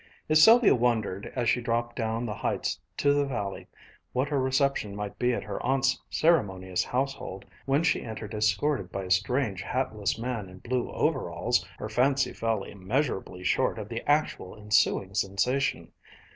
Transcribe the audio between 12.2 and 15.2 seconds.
fell immeasurably short of the actual ensuing